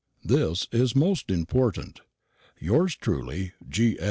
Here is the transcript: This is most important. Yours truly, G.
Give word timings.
This 0.25 0.67
is 0.71 0.95
most 0.95 1.29
important. 1.29 2.01
Yours 2.59 2.95
truly, 2.95 3.51
G. 3.69 3.99